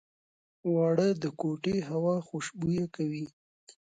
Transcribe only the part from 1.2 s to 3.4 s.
د کوټې هوا خوشبویه کوي